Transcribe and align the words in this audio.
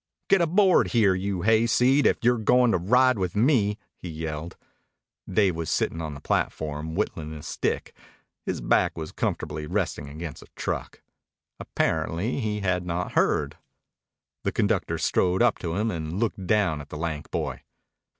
"Get 0.29 0.41
aboard 0.41 0.87
here, 0.93 1.13
you 1.13 1.43
hayseed, 1.43 2.07
if 2.07 2.23
you're 2.23 2.39
goin' 2.39 2.71
to 2.71 2.79
ride 2.79 3.19
with 3.19 3.35
me!" 3.35 3.77
he 3.99 4.09
yelled. 4.09 4.57
Dave 5.31 5.55
was 5.55 5.69
sitting 5.69 6.01
on 6.01 6.15
the 6.15 6.19
platform 6.19 6.95
whittling 6.95 7.31
a 7.35 7.43
stick. 7.43 7.93
His 8.43 8.61
back 8.61 8.97
was 8.97 9.11
comfortably 9.11 9.67
resting 9.67 10.09
against 10.09 10.41
a 10.41 10.47
truck. 10.55 11.03
Apparently 11.59 12.39
he 12.39 12.61
had 12.61 12.83
not 12.83 13.11
heard. 13.11 13.57
The 14.43 14.51
conductor 14.51 14.97
strode 14.97 15.43
up 15.43 15.59
to 15.59 15.75
him 15.75 15.91
and 15.91 16.19
looked 16.19 16.47
down 16.47 16.81
at 16.81 16.89
the 16.89 16.97
lank 16.97 17.29
boy. 17.29 17.61